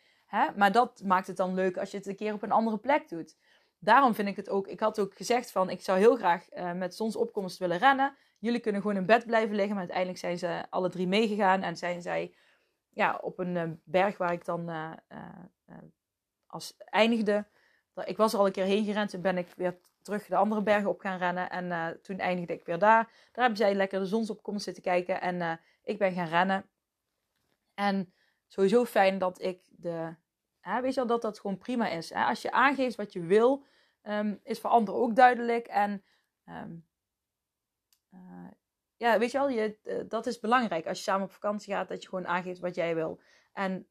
[0.55, 3.09] Maar dat maakt het dan leuk als je het een keer op een andere plek
[3.09, 3.37] doet.
[3.79, 6.71] Daarom vind ik het ook, ik had ook gezegd van ik zou heel graag uh,
[6.71, 8.15] met zonsopkomst willen rennen.
[8.39, 9.71] Jullie kunnen gewoon in bed blijven liggen.
[9.71, 12.35] Maar uiteindelijk zijn ze alle drie meegegaan en zijn zij
[12.89, 14.91] ja, op een uh, berg waar ik dan uh,
[16.47, 17.47] als eindigde.
[18.05, 19.09] Ik was er al een keer heen gerend.
[19.09, 21.49] Toen ben ik weer terug de andere bergen op gaan rennen.
[21.49, 23.03] En uh, toen eindigde ik weer daar.
[23.03, 25.21] Daar hebben zij lekker de zonsopkomst zitten kijken.
[25.21, 25.53] En uh,
[25.83, 26.65] ik ben gaan rennen.
[27.73, 28.13] En
[28.47, 30.15] sowieso fijn dat ik de...
[30.59, 32.09] Hè, weet je wel, dat dat gewoon prima is.
[32.09, 32.23] Hè?
[32.23, 33.63] Als je aangeeft wat je wil,
[34.03, 35.67] um, is voor anderen ook duidelijk.
[35.67, 36.03] En
[36.49, 36.85] um,
[38.13, 38.51] uh,
[38.95, 40.87] ja, weet je wel, je, dat is belangrijk.
[40.87, 43.19] Als je samen op vakantie gaat, dat je gewoon aangeeft wat jij wil.
[43.53, 43.87] En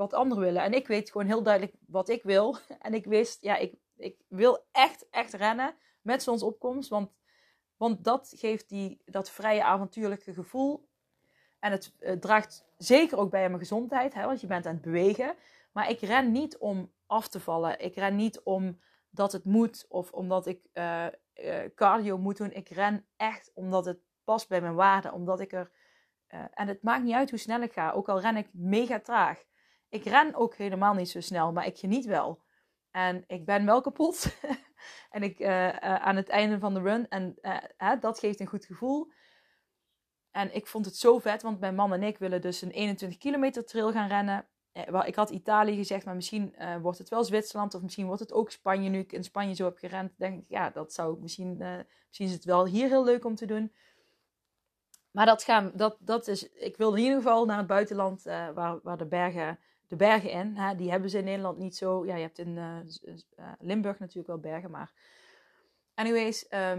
[0.00, 0.62] wat anderen willen.
[0.62, 2.56] En ik weet gewoon heel duidelijk wat ik wil.
[2.78, 6.88] En ik wist, ja, ik, ik wil echt, echt rennen met zonsopkomst.
[6.88, 7.10] Want,
[7.76, 10.88] want dat geeft die, dat vrije avontuurlijke gevoel.
[11.58, 14.82] En het, draagt zeker ook bij aan mijn gezondheid, hè, want je bent aan het
[14.82, 15.34] bewegen.
[15.72, 17.80] Maar ik ren niet om af te vallen.
[17.80, 22.52] Ik ren niet omdat het moet of omdat ik uh, uh, cardio moet doen.
[22.52, 25.12] Ik ren echt omdat het past bij mijn waarden.
[25.12, 25.70] Omdat ik er.
[26.28, 29.00] Uh, en het maakt niet uit hoe snel ik ga, ook al ren ik mega
[29.00, 29.48] traag.
[29.90, 32.42] Ik ren ook helemaal niet zo snel, maar ik geniet wel.
[32.90, 34.36] En ik ben wel kapot.
[35.10, 37.08] en ik uh, uh, aan het einde van de run.
[37.08, 39.12] En uh, dat geeft een goed gevoel.
[40.30, 43.18] En ik vond het zo vet, want mijn man en ik willen dus een 21
[43.18, 44.46] kilometer trail gaan rennen.
[45.04, 48.50] Ik had Italië gezegd, maar misschien wordt het wel Zwitserland of misschien wordt het ook
[48.50, 48.88] Spanje.
[48.88, 51.56] Nu ik in Spanje zo heb gerend, denk ik, ja, dat zou misschien,
[52.06, 53.72] misschien is het wel hier heel leuk om te doen.
[55.10, 58.80] Maar dat, gaan, dat, dat is, ik wil in ieder geval naar het buitenland waar,
[58.82, 59.58] waar de bergen
[59.90, 60.56] de bergen in.
[60.56, 62.06] Hè, die hebben ze in Nederland niet zo.
[62.06, 64.92] Ja, je hebt in uh, Limburg natuurlijk wel bergen, maar.
[65.94, 66.46] Anyways.
[66.50, 66.70] Uh,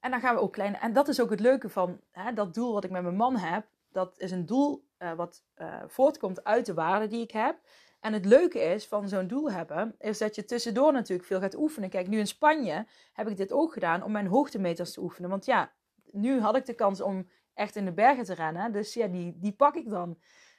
[0.00, 0.76] en dan gaan we ook klein.
[0.76, 3.36] En dat is ook het leuke van hè, dat doel wat ik met mijn man
[3.36, 3.66] heb.
[3.88, 4.84] Dat is een doel
[5.16, 5.44] wat
[5.86, 7.60] voortkomt uit de waarden die ik heb.
[8.00, 11.56] En het leuke is van zo'n doel hebben, is dat je tussendoor natuurlijk veel gaat
[11.56, 11.90] oefenen.
[11.90, 15.30] Kijk, nu in Spanje heb ik dit ook gedaan om mijn hoogtemeters te oefenen.
[15.30, 15.72] Want ja,
[16.10, 18.72] nu had ik de kans om echt in de bergen te rennen.
[18.72, 20.18] Dus ja, die, die pak ik dan.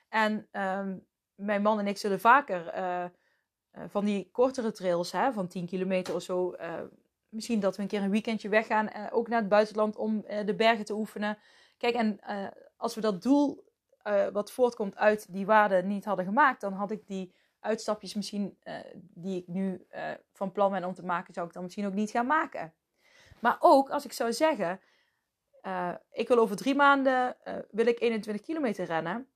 [0.10, 3.06] En um, mijn man en ik zullen vaker uh,
[3.78, 6.54] uh, van die kortere trails, hè, van 10 kilometer of zo.
[6.54, 6.74] Uh,
[7.30, 10.86] misschien dat we een keer een weekendje weggaan, ook naar het buitenland om de bergen
[10.86, 11.38] te oefenen.
[11.78, 12.20] Kijk, en
[12.78, 13.65] als we dat doel
[14.32, 18.58] wat voortkomt uit die waarden niet hadden gemaakt, dan had ik die uitstapjes misschien
[18.93, 19.88] die ik nu
[20.34, 22.74] van plan ben om te maken, zou ik dan misschien ook niet gaan maken.
[23.39, 24.80] Maar ook als ik zou zeggen,
[26.12, 27.36] ik wil over drie maanden
[27.72, 29.28] wil ik 21 kilometer rennen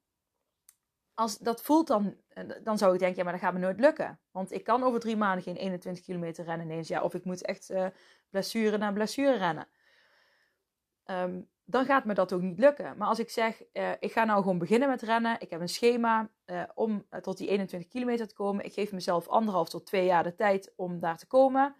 [1.21, 3.79] als dat voelt dan, eh, dan zou ik denken, ja, maar dat gaat me nooit
[3.79, 4.19] lukken.
[4.31, 6.87] Want ik kan over drie maanden geen 21 kilometer rennen ineens.
[6.87, 7.85] Ja, of ik moet echt uh,
[8.29, 9.67] blessure na blessure rennen.
[11.05, 12.97] Um, dan gaat me dat ook niet lukken.
[12.97, 15.35] Maar als ik zeg, uh, ik ga nou gewoon beginnen met rennen.
[15.39, 16.29] Ik heb een schema
[16.73, 18.65] om tot die 21 kilometer te komen.
[18.65, 21.75] Ik geef mezelf anderhalf tot twee jaar de tijd om daar te komen.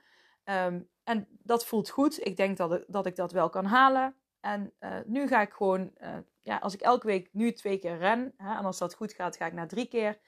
[0.45, 2.25] Um, en dat voelt goed.
[2.25, 4.15] Ik denk dat dat, ik dat wel kan halen.
[4.41, 5.93] En uh, nu ga ik gewoon,
[6.41, 8.34] ja, als ik elke week nu twee keer ren.
[8.38, 10.19] Hè, en als dat goed gaat, ga ik naar drie keer.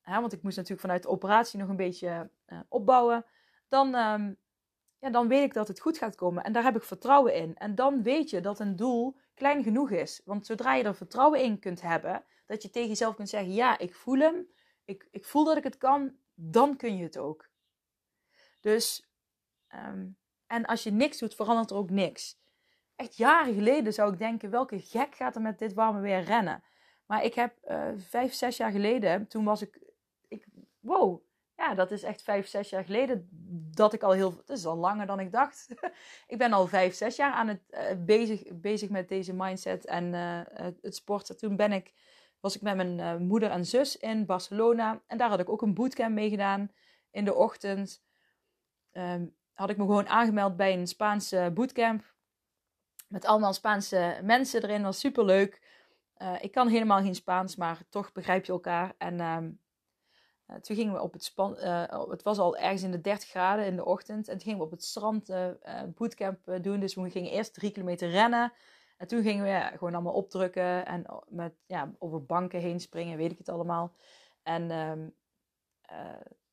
[0.00, 2.30] Hè, want ik moest natuurlijk vanuit de operatie nog een beetje
[2.68, 3.24] opbouwen.
[3.68, 4.38] Dan, um,
[4.98, 6.44] ja, dan weet ik dat het goed gaat komen.
[6.44, 7.56] En daar heb ik vertrouwen in.
[7.56, 10.22] En dan weet je dat een doel klein genoeg is.
[10.24, 13.78] Want zodra je er vertrouwen in kunt hebben, dat je tegen jezelf kunt zeggen: Ja,
[13.78, 14.46] ik voel hem,
[14.84, 17.48] ik, ik voel dat ik het kan, dan kun je het ook.
[18.60, 19.08] Dus,
[19.74, 22.38] um, en als je niks doet, verandert er ook niks.
[22.98, 26.62] Echt jaren geleden zou ik denken: welke gek gaat er met dit warme weer rennen?
[27.06, 29.78] Maar ik heb uh, vijf, zes jaar geleden, toen was ik,
[30.28, 30.46] ik
[30.78, 31.22] wow,
[31.56, 33.28] ja, dat is echt vijf, zes jaar geleden
[33.74, 34.36] dat ik al heel...
[34.36, 35.68] Het is al langer dan ik dacht.
[36.26, 40.04] ik ben al vijf, zes jaar aan het, uh, bezig, bezig met deze mindset en
[40.04, 40.40] uh,
[40.82, 41.36] het sporten.
[41.36, 41.92] Toen ben ik,
[42.40, 45.02] was ik met mijn moeder en zus in Barcelona.
[45.06, 46.70] En daar had ik ook een bootcamp mee gedaan.
[47.10, 48.02] In de ochtend
[48.92, 52.16] um, had ik me gewoon aangemeld bij een Spaanse bootcamp.
[53.08, 54.82] Met allemaal Spaanse mensen erin.
[54.82, 55.62] Was super leuk.
[56.40, 58.94] ik kan helemaal geen Spaans, maar toch begrijp je elkaar.
[58.98, 59.20] En...
[59.20, 59.60] Um,
[60.50, 63.28] uh, toen gingen we op het span, uh, het was al ergens in de 30
[63.28, 64.28] graden in de ochtend.
[64.28, 65.32] En toen gingen we op het strand
[65.94, 66.80] bootcamp doen.
[66.80, 68.52] Dus we gingen eerst drie kilometer rennen.
[68.96, 70.86] En toen gingen we gewoon allemaal opdrukken.
[70.86, 73.94] En met, ja, over banken heen springen, weet ik het allemaal.
[74.42, 75.14] En um,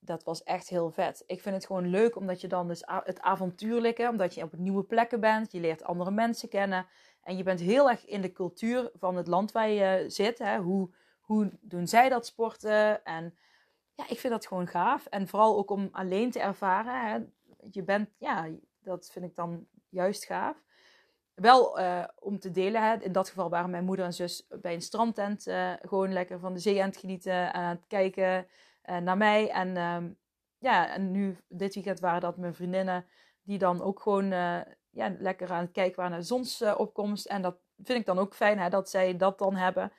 [0.06, 1.24] dat was echt heel vet.
[1.28, 4.84] Ik vind het gewoon leuk omdat je dan dus het avontuurlijke, omdat je op nieuwe
[4.84, 5.52] plekken bent.
[5.52, 6.88] Je leert andere mensen kennen.
[7.22, 10.38] En je bent heel erg in de cultuur van het land waar je zit.
[10.38, 10.58] Hè?
[10.58, 13.04] Hoe, hoe doen zij dat sporten?
[13.04, 13.38] En
[13.94, 15.06] ja, ik vind dat gewoon gaaf.
[15.06, 17.08] En vooral ook om alleen te ervaren.
[17.08, 17.20] Hè.
[17.72, 20.63] Je bent, ja, dat vind ik dan juist gaaf.
[21.34, 22.82] Wel uh, om te delen.
[22.82, 22.96] Hè.
[23.02, 26.54] In dat geval waren mijn moeder en zus bij een strandtent uh, gewoon lekker van
[26.54, 27.54] de zee aan het genieten.
[27.54, 28.48] Aan het kijken
[28.86, 29.50] naar mij.
[29.50, 30.17] En um,
[30.58, 33.06] ja, en nu dit weekend waren dat mijn vriendinnen.
[33.41, 34.26] Die dan ook gewoon
[34.89, 37.26] ja, lekker aan het kijken waren naar zonsopkomst.
[37.26, 39.91] En dat vind ik dan ook fijn hè, dat zij dat dan hebben.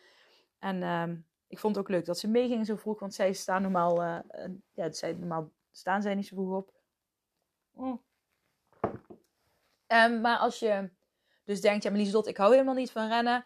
[0.58, 3.62] En um, ik vond het ook leuk dat ze meegingen zo vroeg, want zij staan
[3.62, 4.18] normaal, uh,
[4.72, 6.72] ja, zij, normaal staan zij niet zo vroeg op.
[7.72, 8.02] Mm.
[9.86, 10.90] Um, maar als je
[11.44, 13.44] dus denkt, ja, maar Lieselot, ik hou helemaal niet van rennen.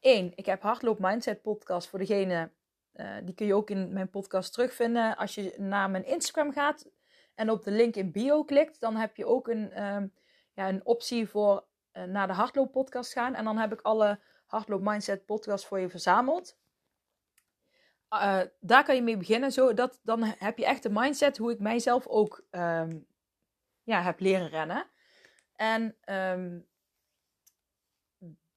[0.00, 2.50] Eén, ik heb Hardloop Mindset podcast voor degene,
[2.94, 5.16] uh, die kun je ook in mijn podcast terugvinden.
[5.16, 6.90] Als je naar mijn Instagram gaat
[7.34, 10.12] en op de link in bio klikt, dan heb je ook een, um,
[10.52, 11.64] ja, een optie voor
[12.06, 13.34] naar de Hardloop podcast gaan.
[13.34, 16.58] En dan heb ik alle Hardloop Mindset podcasts voor je verzameld.
[18.10, 19.52] Uh, daar kan je mee beginnen.
[19.52, 23.06] Zo, dat, dan heb je echt de mindset hoe ik mijzelf ook um,
[23.82, 24.86] ja, heb leren rennen.
[25.56, 26.66] En um,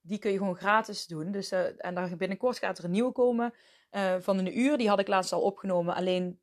[0.02, 1.32] die kun je gewoon gratis doen.
[1.32, 3.54] Dus, en daar binnenkort gaat er een nieuwe komen
[3.92, 4.78] uh, van een uur.
[4.78, 5.96] Die had ik laatst al opgenomen.
[5.96, 6.40] Alleen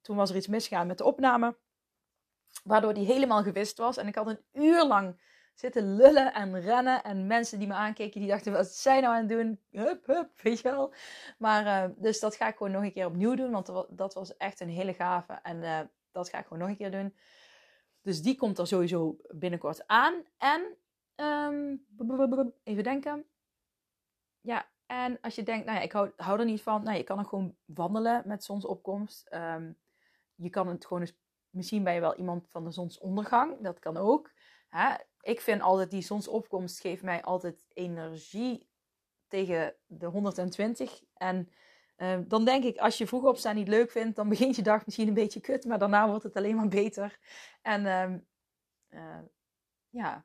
[0.00, 1.56] toen was er iets misgegaan met de opname.
[2.64, 3.96] Waardoor die helemaal gewist was.
[3.96, 5.20] En ik had een uur lang
[5.54, 7.02] zitten lullen en rennen.
[7.02, 9.60] En mensen die me aankeken, die dachten, wat zij nou aan het doen?
[9.70, 10.94] Hup, hup, weet je wel.
[11.38, 13.50] Maar, uh, dus dat ga ik gewoon nog een keer opnieuw doen.
[13.50, 15.32] Want dat was echt een hele gave.
[15.32, 17.16] En dat ga ik gewoon nog een keer doen.
[18.02, 20.24] Dus die komt er sowieso binnenkort aan.
[20.38, 20.76] En,
[21.26, 21.86] um,
[22.62, 23.26] even denken.
[24.40, 26.82] Ja, en als je denkt, nou ja, ik hou, hou er niet van.
[26.82, 29.34] Nou, je kan ook gewoon wandelen met zonsopkomst.
[29.34, 29.78] Um,
[30.34, 31.18] je kan het gewoon eens,
[31.50, 33.60] misschien ben je wel iemand van de zonsondergang.
[33.60, 34.32] Dat kan ook.
[34.68, 34.94] Hè?
[35.20, 38.68] ik vind altijd die zonsopkomst geeft mij altijd energie
[39.28, 41.00] tegen de 120.
[41.14, 41.52] En
[41.96, 44.86] uh, dan denk ik, als je vroeg opstaan niet leuk vindt, dan begint je dag
[44.86, 47.18] misschien een beetje kut, maar daarna wordt het alleen maar beter.
[47.62, 48.14] En uh,
[49.00, 49.22] uh,
[49.88, 50.24] ja,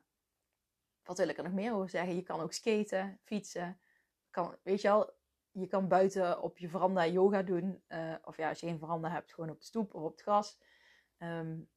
[1.02, 2.16] wat wil ik er nog meer over zeggen?
[2.16, 3.80] Je kan ook skaten, fietsen.
[4.62, 5.14] Weet je wel,
[5.50, 7.82] je kan buiten op je veranda yoga doen.
[7.86, 10.22] Eh, of ja, als je geen veranda hebt, gewoon op de stoep of op het
[10.22, 10.58] gras.
[11.18, 11.68] Um,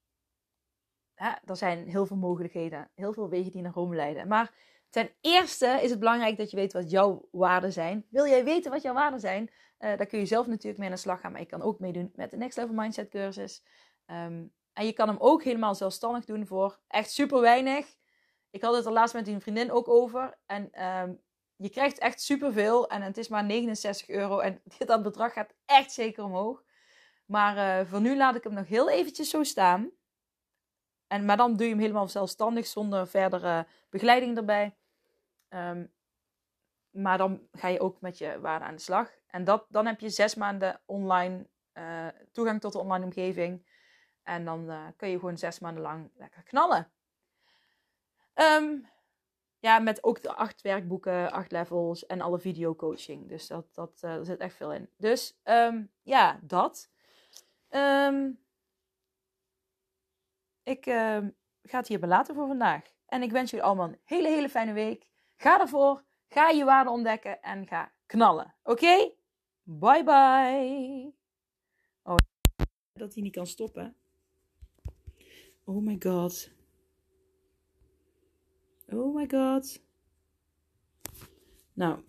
[1.13, 4.28] hè, er zijn heel veel mogelijkheden, heel veel wegen die naar Rome leiden.
[4.28, 4.54] Maar
[4.89, 8.06] ten eerste is het belangrijk dat je weet wat jouw waarden zijn.
[8.10, 9.43] Wil jij weten wat jouw waarden zijn?
[9.43, 11.80] Uh, daar kun je zelf natuurlijk mee aan de slag gaan, maar je kan ook
[11.80, 13.63] meedoen met de Next Level Mindset cursus.
[14.06, 17.95] Um, en je kan hem ook helemaal zelfstandig doen voor echt super weinig.
[18.50, 20.38] Ik had het er laatst met een vriendin ook over.
[20.45, 21.22] En um,
[21.62, 22.89] je krijgt echt superveel.
[22.89, 24.39] En het is maar 69 euro.
[24.39, 26.63] En dat bedrag gaat echt zeker omhoog.
[27.26, 29.91] Maar uh, voor nu laat ik hem nog heel eventjes zo staan.
[31.08, 34.76] En, maar dan doe je hem helemaal zelfstandig zonder verdere begeleiding erbij.
[35.50, 35.91] Um,
[36.89, 39.12] maar dan ga je ook met je waarde aan de slag.
[39.28, 43.67] En dat, dan heb je zes maanden online uh, toegang tot de online omgeving.
[44.24, 46.91] En dan kun je gewoon zes maanden lang lekker knallen.
[48.34, 48.88] Um,
[49.60, 53.28] ja, met ook de acht werkboeken, acht levels en alle videocoaching.
[53.28, 54.89] Dus dat, dat uh, zit echt veel in.
[54.98, 56.89] Dus um, ja, dat.
[57.69, 58.39] Um,
[60.63, 60.84] ik
[61.63, 62.84] ga het hierbij laten voor vandaag.
[63.06, 65.08] En ik wens jullie allemaal een hele, hele fijne week.
[65.38, 66.04] Ga ervoor.
[66.28, 68.56] Ga je waarde ontdekken en ga knallen.
[68.63, 69.12] Oké?
[69.63, 71.13] Bye bye.
[72.04, 72.15] Oh,
[72.93, 73.95] dat hij niet kan stoppen.
[75.63, 76.52] Oh my god.
[78.91, 79.63] Oh my god.
[81.75, 82.09] Nou.